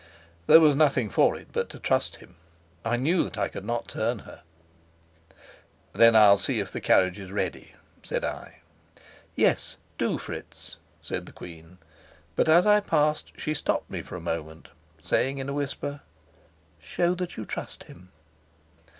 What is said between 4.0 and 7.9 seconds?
her. "Then I'll see if the carriage is ready,"